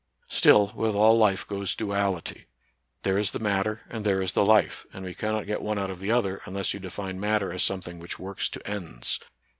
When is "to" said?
8.49-8.67